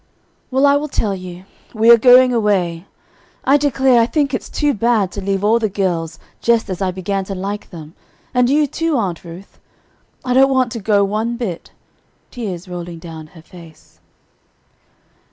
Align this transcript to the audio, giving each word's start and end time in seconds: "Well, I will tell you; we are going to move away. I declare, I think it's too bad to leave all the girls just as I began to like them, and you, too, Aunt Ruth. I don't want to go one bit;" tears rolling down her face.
"Well, 0.49 0.65
I 0.65 0.77
will 0.77 0.87
tell 0.87 1.13
you; 1.13 1.45
we 1.75 1.91
are 1.91 1.95
going 1.95 2.29
to 2.31 2.37
move 2.37 2.43
away. 2.45 2.87
I 3.43 3.57
declare, 3.57 4.01
I 4.01 4.07
think 4.07 4.33
it's 4.33 4.49
too 4.49 4.73
bad 4.73 5.11
to 5.11 5.21
leave 5.21 5.43
all 5.43 5.59
the 5.59 5.69
girls 5.69 6.17
just 6.41 6.71
as 6.71 6.81
I 6.81 6.89
began 6.89 7.23
to 7.25 7.35
like 7.35 7.69
them, 7.69 7.93
and 8.33 8.49
you, 8.49 8.65
too, 8.65 8.97
Aunt 8.97 9.23
Ruth. 9.23 9.59
I 10.25 10.33
don't 10.33 10.49
want 10.51 10.71
to 10.71 10.79
go 10.79 11.03
one 11.03 11.37
bit;" 11.37 11.69
tears 12.31 12.67
rolling 12.67 12.97
down 12.97 13.27
her 13.37 13.43
face. 13.43 13.99